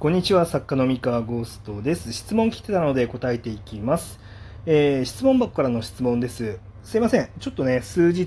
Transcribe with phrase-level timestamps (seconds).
[0.00, 2.12] こんにちは、作家の三河ゴーストです。
[2.12, 4.20] 質問来てたので答えていきます。
[4.66, 6.58] えー質問箱からの質問です。
[6.82, 8.26] すいません、ちょっとね、数日、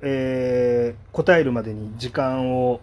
[0.00, 2.80] えー答えるまでに時間を、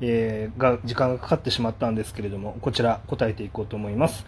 [0.00, 4.24] えーが、時間がかかってしまったんですけれども、こちら答えていこうと思います。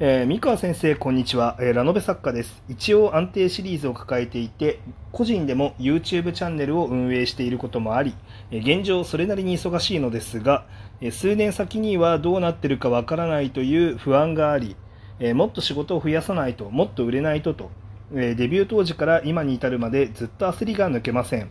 [0.00, 1.56] えー三河先生、こんにちは。
[1.60, 2.64] えーラノベ作家です。
[2.68, 4.80] 一応安定シリーズを抱えていて、
[5.12, 8.16] 個人でも YouTube チャンネルを運営していることもあり、
[8.50, 10.66] えー現状それなりに忙しいのですが、
[11.00, 14.74] えー数年先にはどうなってるかわからないという不安があり、
[15.20, 17.70] えーもっと仕事を増やさないと、もっと売れないとと、
[18.14, 21.50] えーデビュー当時から今に至るまでずっと焦りが抜けません。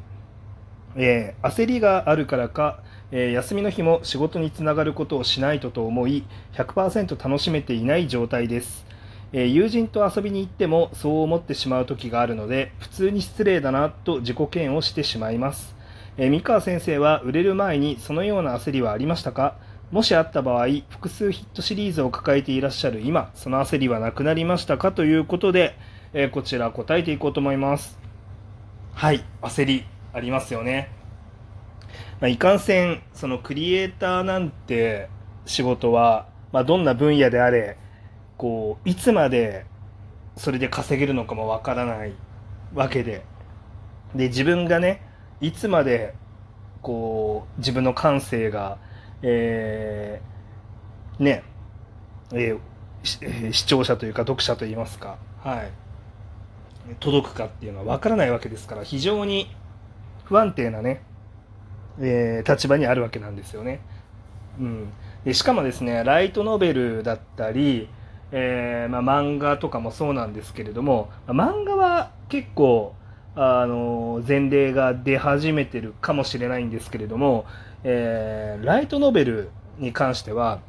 [0.98, 8.86] えー焦りがあるからか、えー休みの日も仕事につながることをしないとと思い100%楽しめていない状態です、
[9.34, 15.76] えー友人と遊びに行ってもそう思ってしまう時があるので普通に失礼だなと自己嫌悪をしてしまいます、
[16.18, 19.56] えー三川先生は売れる前にそのような焦りはありましたか？
[19.92, 24.92] もしあった場合複数ヒットシリーズを抱えていらっしゃる今その焦りはなくなりましたか？
[24.92, 25.76] ということで、
[26.14, 28.00] えこちら答えていこうと思います。
[28.94, 30.90] はい焦りありますよね。
[32.24, 35.10] まあ、いかんせんそのクリエイターなんて
[35.46, 37.78] 仕事は、まあ、どんな分野であれ
[38.38, 39.66] こういつまで
[40.38, 42.14] それで稼げるのかもわからない
[42.74, 43.26] わけで。
[44.16, 45.02] で自分がね
[45.42, 46.14] いつまで
[46.82, 48.78] こう自分の感性が、
[49.22, 51.44] えーね
[52.32, 52.60] えー
[53.52, 59.54] 視聴者というか読者といいますか、はい、届くかっていうのはわからないわけですから非常に
[60.24, 61.04] 不安定なね
[62.00, 63.82] えー立場にあるわけなんですよね。
[64.60, 64.94] うん、
[65.26, 67.90] でしかもですねライトノベルだったり、
[68.32, 72.94] えーまあ、漫画とかもそうなんですけれども漫画は結構
[73.36, 77.46] あの前例が出始めてるかもしれないんですけれども、
[77.84, 79.50] えーライトノベル
[79.80, 80.60] に関しては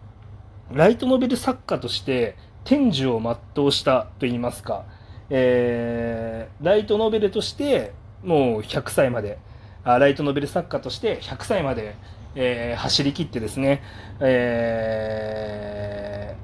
[0.72, 3.20] ライトノベル作家として天寿を
[3.54, 4.84] 全うしたといいますか、
[5.28, 9.38] えーライトノベルとしてもう100歳まで
[9.84, 11.96] ライトノベル作家として100歳まで、
[12.34, 13.82] えー走り切ってですね、
[14.20, 16.36] え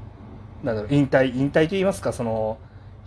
[0.62, 2.58] ーなんだろう引退引退と言いますかその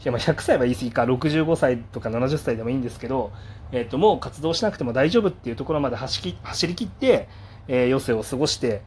[0.02, 3.32] いやま100歳は言い過ぎか65歳とか70歳でもいいんですけど、
[3.72, 7.30] えー、ともう活動しなくても大丈夫っていうところまで走り走り切って、
[7.68, 8.82] えー余生を過ごして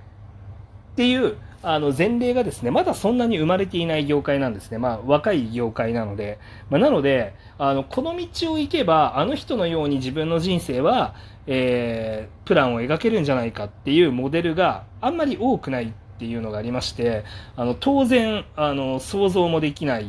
[0.97, 6.39] っていうあの前例がですねまだそんなに生まれていない業界なんですね、まあ、若い業界なので、
[6.71, 11.15] まあ、なのであのこの道を行けばあの人のように自分の人生は、
[11.47, 17.25] えープランを描けるんじゃないかっていうモデルがあんまり多くないっていうのがありまして
[17.57, 20.07] あの当然あの想像もできない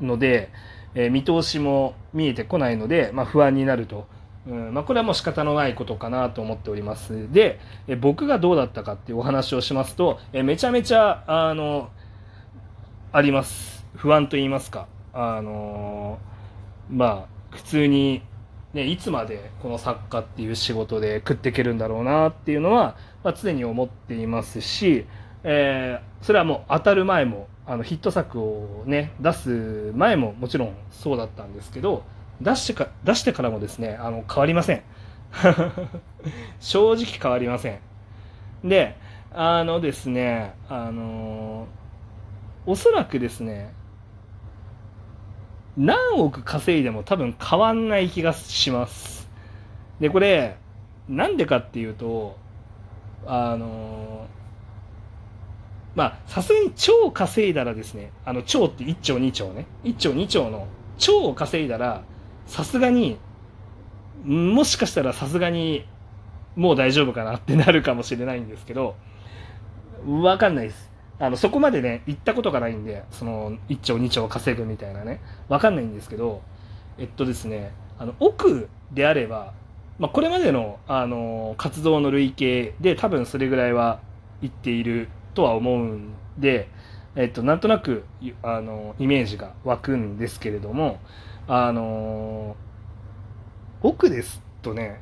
[0.00, 0.50] ので、
[0.94, 4.06] えー見通しも見えてこないので、まあ、不安になると。
[4.46, 7.30] うんまあ、これはもう仕方のないことかなと思っております。
[7.32, 11.90] で、え僕がどうだったかっていうお話をしますと、えめちゃめちゃ、あの、
[13.12, 13.86] あります。
[13.96, 14.86] 不安と言いますか。
[15.12, 16.18] あの
[16.88, 18.22] まあ、普通に、
[18.72, 25.06] ね、いつまでこの作家っていう仕事で食っていけるんだろうなっていうのは、まあ、常に思っていますし、
[25.42, 32.02] えーそれはもう当たる前も、あのヒット作をね、出す前ももちろんそうだったんですけど、
[32.40, 34.82] 出してか、出してからもですね、あの、変わりません。
[36.60, 37.78] 正直変わりません。
[38.68, 38.96] で、
[39.32, 41.68] あのですね、あの
[42.66, 43.72] おそらくですね、
[45.76, 49.28] 何億稼いでも多分変わんない気がします。
[50.00, 50.56] で、これ、
[51.08, 52.36] なんでかっていうと、
[53.26, 54.26] あの
[55.94, 60.66] まあ、さすがに超稼いだらですね、あの、超って1兆2兆ね、1兆2兆の
[60.98, 62.02] 超を稼いだら、
[62.50, 63.16] さすがに、
[64.24, 65.86] もしかしたらさすがに、
[66.56, 68.96] もう大丈夫かなってなるかもしれないんですけど、
[70.04, 70.90] わかんないです。
[71.20, 76.42] あの、そこまでね、行ったことがないんで、その、1兆2兆稼ぐみたいなね、わかんないんですけど、
[76.98, 79.52] えっとですね、あの、奥であれば、
[80.00, 84.00] まあ、これまでの、あの、活動の累計で多分それぐらいは
[84.42, 86.68] 行っているとは思うんで、
[87.14, 88.04] えっと、なんとなく、
[88.42, 90.98] あの、イメージが湧くんですけれども、
[91.52, 92.54] あの、
[93.82, 95.00] 奥ですとね、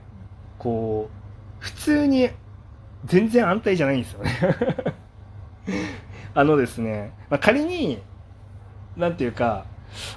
[0.59, 1.11] こ
[1.61, 2.31] う、普通に
[3.05, 4.31] 全然安泰じゃないんですよね。
[6.33, 8.01] あのですね、まあ、仮に、
[8.97, 9.67] なんていうか、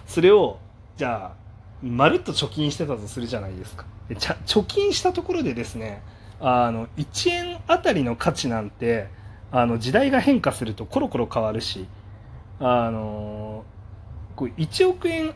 [0.08, 0.60] それを、
[0.96, 3.86] じゃあ、まるっと貯金してたとするじゃないですか。
[4.10, 6.02] 貯金したところでですね、
[6.40, 9.10] あの、1円あたりの価値なんて、
[9.52, 11.90] あの、時代が変化するとコロコロ変わるし、
[12.62, 13.66] あの、
[14.38, 15.34] こう1億円、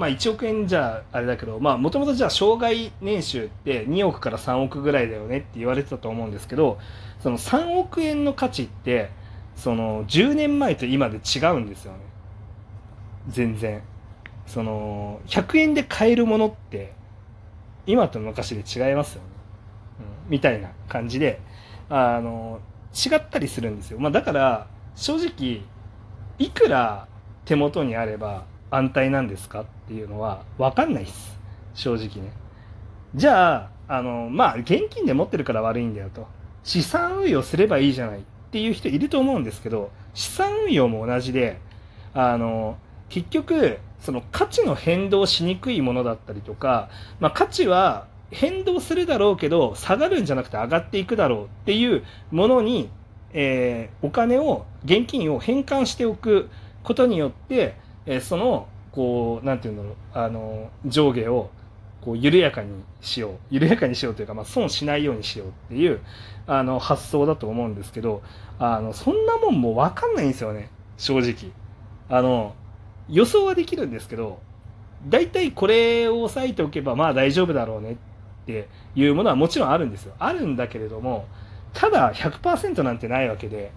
[0.00, 6.78] まあ1億円じゃあれだけど、まあもともとじゃあ障害年収って2億から3億ぐらいだよねって言われてたと思うんですけど、
[7.22, 9.10] その3億円の価値って、
[9.56, 11.98] その10年前と今で違うんですよね。
[13.28, 13.82] 全然。
[14.46, 16.94] その100円で買えるものって
[17.86, 19.28] 今と昔で違いますよね、
[20.24, 21.40] うん、みたいな感じで
[21.88, 22.60] あの
[22.92, 24.66] 違ったりするんですよ、まあ、だから
[24.96, 25.62] 正直
[26.40, 27.06] いくら
[27.44, 31.36] 手元にあれば安泰なんですかっていうのは分かんないです。
[31.74, 32.32] 正直ね。
[33.16, 36.28] じゃああのまあ現金で持ってるから悪いんだよと。
[36.62, 38.22] 資産運用すればいいじゃないっ
[38.52, 41.58] ていう人いると思うんですけど資産運用も同じで
[42.12, 42.76] あの
[43.08, 52.90] 結局その価値の変動しにくいものだったりとか、まあ、価値は変動するだろうけど下がるんじゃなくて上がっていくだろうっていうものに、
[53.32, 56.48] えー、お金を現金を変換しておく
[56.84, 57.74] ことによって、
[58.06, 61.50] えー、そのこうなんていうんだろうあの上下を
[62.00, 66.00] こう緩やかにしよう緩やかにしようというか、まあ、損しないようにしようっていう
[66.46, 68.22] あの発想だと思うんですけど
[68.58, 71.52] あのそんなもんもう分かんないんですよね正直。
[72.08, 72.54] あの
[73.08, 74.40] 予想はできるんですけど
[75.08, 77.96] 大体これを押さえておけばまあ大丈夫だろうねっ
[78.46, 80.14] ていうものはもちろんあるんですよ。
[80.18, 81.26] あるんだけれども
[81.72, 83.72] ただ100%なんてないわけで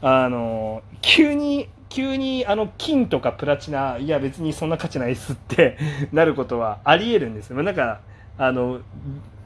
[0.00, 5.78] あの急に急にあの金とかプラチナいや別にそんな価値ないっすって
[6.12, 7.62] なることはありえるんですよ。
[7.62, 8.00] なんか
[8.36, 8.80] あの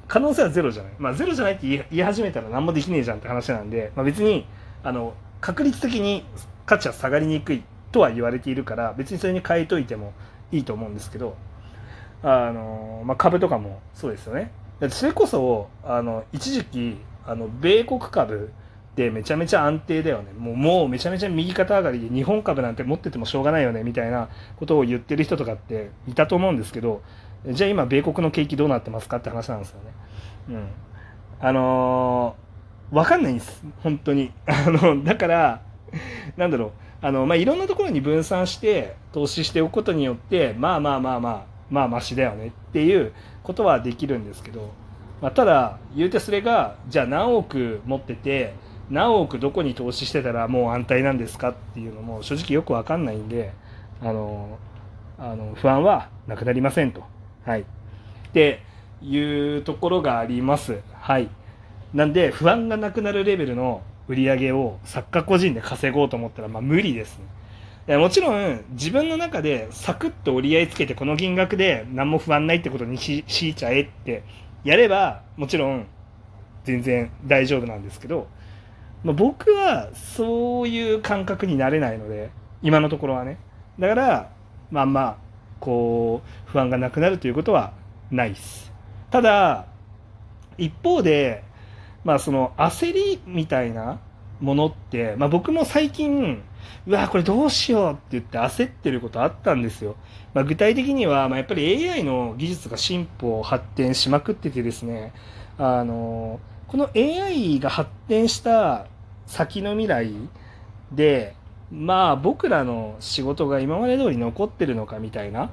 [0.07, 4.47] 可能性はゼロじゃない、まあ、ゼロじゃないって言い始めたら何もできねえじゃんって話なんで、まあ、別に
[4.83, 5.13] あの
[5.43, 6.25] 確率的に
[6.65, 7.63] 価値は下がりにくい
[7.93, 10.15] とは言われているから別にそれに変えといても
[10.51, 11.37] いいと思うんですけど
[12.23, 14.53] あの、まあ、株とかもそうですよね。
[14.89, 16.97] それこそあの一時期
[17.27, 18.53] あの米国株
[18.99, 20.33] ってめちゃめちゃ安定だよね。
[20.37, 27.03] もうもうめちゃめちゃ右肩上がりで日本株なんて持っててもしょうがないよねみたいなことを言ってる人とかっていたと思うんですけど
[27.47, 29.93] じゃあ今米国の景気どうなってますかって話なんですよね。
[30.49, 30.67] うん、
[31.41, 33.63] あのー、わかんないんです。
[33.85, 34.33] 本当に。
[34.47, 35.63] あのだから
[36.37, 36.71] なんだろう。
[37.01, 43.13] あの、まあ、いろんなところに分散して投資しておくことによってまあまあまあまあまあましだよねっていう
[43.45, 44.73] ことはできるんですけど、
[45.23, 48.55] まあ、ただ言うてそれがじゃあ何億持ってて
[48.91, 53.53] 何億どこに投資してたらもう安泰なんですかっていうのも正直よく分かんないんで
[54.01, 54.59] あの
[55.19, 57.03] あの不安はなくなりませんと。
[57.45, 57.65] はい、っ
[58.33, 58.63] て
[59.03, 59.19] い
[59.57, 60.81] うところがあります。
[60.93, 61.29] はい、
[61.95, 67.19] なんで不安がなくなるレベルの売り上げを作家個人で稼ごうと思ったらまあ無理です
[67.87, 67.97] ね。
[67.97, 74.25] もちろん自分の中でサクッと折り合いつけてこの金額で何も不安ないってことにししちゃえって
[74.63, 75.87] やればもちろん
[76.65, 78.29] 全然大丈夫なんですけど、
[79.05, 82.31] まあ、僕はそういう感覚になれないので
[82.63, 83.39] 今のところはね。
[83.79, 84.31] だから
[84.71, 85.17] まあまあ
[85.61, 87.73] こう不安がなくなるということは
[88.11, 88.73] ないです。
[89.11, 89.67] ただ
[90.57, 91.45] 一方で
[92.05, 94.01] まあその焦りみたいな
[94.41, 96.43] ものって、まあ、僕も最近
[96.87, 99.97] うわこれどうしようって言って焦ってることあったんですよ、
[100.35, 105.13] まあ、具体的には、まあ、やっぱり AI の技術が進歩発展しまくっててですね
[105.59, 108.87] あのこの AI が発展した
[109.27, 110.13] 先の未来
[110.93, 111.35] で
[111.71, 115.51] まあ僕らの仕事が今まで通り残ってるのかみたいな。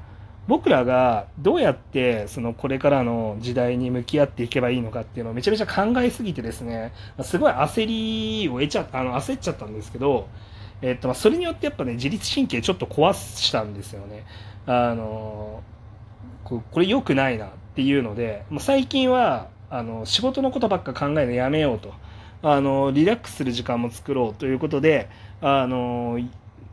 [0.47, 6.93] 僕らがどうやってそのこれからの時代に向き合っていけばいいのかっていうのをめちゃめちゃ考えすぎてですね。
[7.23, 10.27] すごい焦りを得ちゃあの焦っちゃったんですけど、
[10.83, 14.25] えっとまあ、それによってやっぱね自律神経ちょっと壊したんですよね。
[14.67, 15.63] あの
[16.43, 21.93] これ良くないなっていうのでもう最近はあの仕事のことばっか考えるのやめようと。
[22.41, 25.09] あのリラックスする時間も作ろうということで
[25.41, 26.19] あの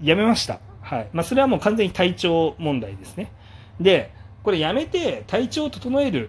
[0.03, 1.09] やめました、はい。
[1.13, 3.33] まあ、それはもう完全に体調問題ですね。
[3.81, 6.29] で、これやめて体調を整える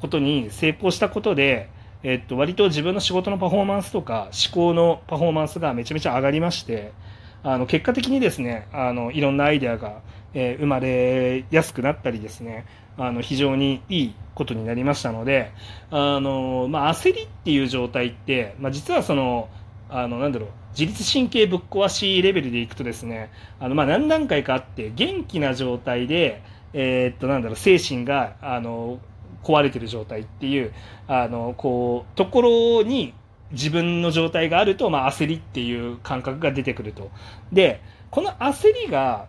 [0.00, 1.68] ことに成功したことで、
[2.02, 6.92] えっと、割と自分の仕事のパフォーマンスとか思考のパフォーマンスがめちゃめちゃ上がりまして、
[7.42, 10.00] あの結果的にですねあのいろんなアイデアが、
[10.34, 12.66] えー、生まれやすくなったりですね
[12.96, 15.52] あの非常にいいことになりましたので
[15.90, 19.48] あの、まあ、焦りっていう状態って、まあ、実はその
[19.90, 26.42] あのなんだろう自律神経ぶっ壊しレベルでいくとですねあの、まあ、何段階かあって元気な状態で
[26.72, 29.00] えー、っとなんだろう精神があの
[29.42, 30.72] 壊れてる状態っていう
[31.06, 33.14] あのこうところに
[33.52, 37.10] 自分の状態があると、まあ、焦りっていう感覚が出てくると。
[37.52, 39.26] でこの焦りが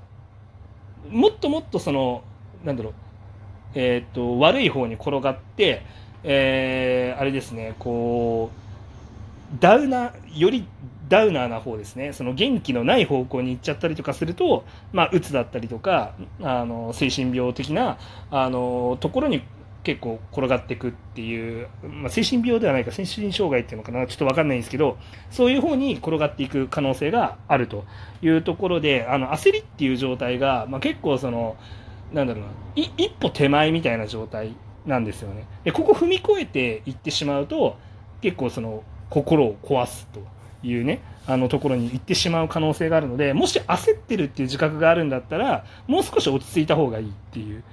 [1.09, 2.23] もっともっとその
[2.63, 2.93] なんだろう、
[3.73, 5.83] えー、っと悪い方に転がって、
[6.23, 10.67] えー、あれですねこうダウナーより
[11.07, 17.97] ダウナーな方ですねその元気のない方向に行っちゃったりとかすると、まあ、うつだったりとかあの精神病的な
[18.29, 19.41] あのところに
[19.83, 24.97] 結構転がっていくっていう、まあ、精神病ではないか精神障害っていうのかなちょっと分かんないんですけど
[25.31, 27.85] そういう方に転がっていく可能性があると
[28.21, 31.55] いうところであの焦りっていう状態が、まあ、結構その
[32.11, 34.55] なんだろうない一歩手前みたいな状態
[34.85, 35.45] なんですよね。
[35.63, 37.77] でここ踏み越えていってしまうと
[38.21, 40.21] 結構その心を壊すと
[40.63, 47.63] いうねあのところに行ってしまう可能性があるのでもし焦ってるっていう自覚があるんだったらもう少し落ち着いた方がいいっていう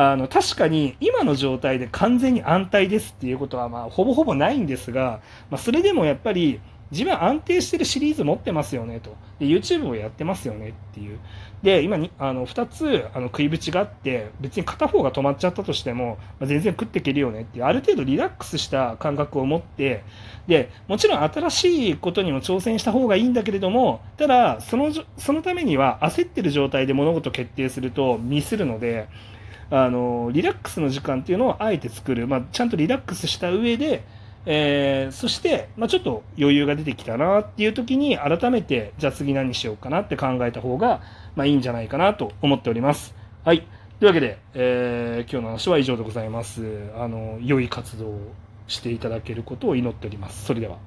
[0.00, 6.60] あの確かに今の状態で完全に安泰ですっていうことはまあほぼほぼないんですが、まあ、それでもやっぱり
[6.92, 9.16] 自分は安定してるシリーズ持ってますよねと。
[9.40, 11.18] で YouTube もやってますよねっていう。
[11.64, 20.04] で今にあの2つあの食いぶちがあって別に片方が止まっちゃったとしても、まあ、全然食っていけるよねっていうある程度リラックスした感覚を持って
[20.46, 29.08] でもちろん新しいことにも挑戦した方がいいんだけれどもただそのそのためには焦ってる状態で物事を決定するとミスるので
[29.70, 34.04] あのリラックスの時間っていうのをあえて作る、まあ、ちゃんとリラックスした上で
[34.50, 41.02] えー、そして、まあ、ちょっと余裕が出てきたなっていう時に改めてじゃあ次何しようかなって考えた方が、
[41.36, 43.14] まあ、いいんじゃないかなと思っております。
[43.44, 43.66] はい。
[43.98, 46.62] というわけで、えー、今日の話は以上でございます。
[46.96, 48.32] あの、良い活動を
[48.68, 50.46] していただけることを祈っております。
[50.46, 50.78] それでは。